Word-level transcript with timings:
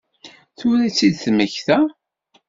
Tura 0.57 0.83
i 0.85 0.89
tt-id-temmekta? 0.91 1.79